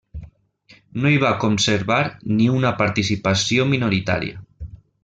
No 1.03 1.11
hi 1.11 1.19
va 1.25 1.33
conservar 1.43 1.99
ni 2.41 2.49
una 2.57 2.73
participació 2.81 3.71
minoritària. 3.77 4.43